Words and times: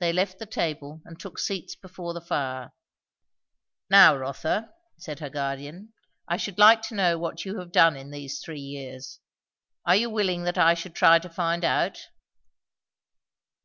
They 0.00 0.12
left 0.12 0.40
the 0.40 0.46
table 0.46 1.02
and 1.04 1.20
took 1.20 1.38
seats 1.38 1.76
before 1.76 2.12
the 2.14 2.20
fire. 2.20 2.72
"Now 3.88 4.16
Rotha," 4.16 4.74
said 4.98 5.20
her 5.20 5.30
guardian, 5.30 5.92
"I 6.26 6.36
should 6.36 6.58
like 6.58 6.82
to 6.88 6.96
know 6.96 7.16
what 7.16 7.44
you 7.44 7.60
have 7.60 7.70
done 7.70 7.94
in 7.96 8.10
these 8.10 8.40
three 8.44 8.58
years. 8.58 9.20
Are 9.84 9.94
you 9.94 10.10
willing 10.10 10.42
that 10.42 10.58
I 10.58 10.74
should 10.74 10.96
try 10.96 11.20
to 11.20 11.28
find 11.30 11.64
out?" 11.64 12.08